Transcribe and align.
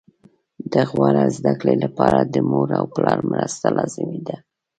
د 0.71 0.73
غوره 0.91 1.25
زده 1.37 1.53
کړې 1.59 1.75
لپاره 1.83 2.19
د 2.33 2.35
مور 2.49 2.69
او 2.79 2.85
پلار 2.95 3.19
مرسته 3.31 3.65
لازمي 3.77 4.21
ده 4.27 4.37